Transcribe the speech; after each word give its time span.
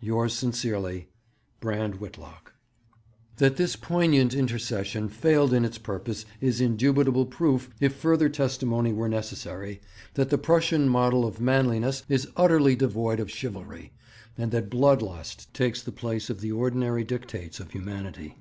'Yours 0.00 0.34
sincerely, 0.34 1.06
'BRAND 1.60 2.00
WHITLOCK.' 2.00 2.52
That 3.36 3.56
this 3.58 3.76
poignant 3.76 4.34
intercession 4.34 5.08
failed 5.08 5.52
in 5.52 5.64
its 5.64 5.78
purpose 5.78 6.26
is 6.40 6.60
indubitable 6.60 7.26
proof, 7.26 7.70
if 7.78 7.94
further 7.94 8.28
testimony 8.28 8.92
were 8.92 9.08
necessary, 9.08 9.80
that 10.14 10.30
the 10.30 10.36
Prussian 10.36 10.88
model 10.88 11.24
of 11.24 11.40
manliness 11.40 12.02
is 12.08 12.26
utterly 12.36 12.74
devoid 12.74 13.20
of 13.20 13.30
chivalry, 13.30 13.92
and 14.36 14.50
that 14.50 14.68
blood 14.68 15.00
lust 15.00 15.54
takes 15.54 15.80
the 15.80 15.92
place 15.92 16.28
of 16.28 16.40
the 16.40 16.50
ordinary 16.50 17.04
dictates 17.04 17.60
of 17.60 17.70
humanity. 17.70 18.34